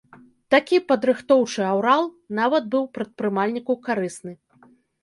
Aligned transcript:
Такі 0.53 0.79
падрыхтоўчы 0.91 1.61
аўрал 1.73 2.03
нават 2.41 2.63
быў 2.73 2.83
прадпрымальніку 2.99 3.79
карысны. 3.87 4.33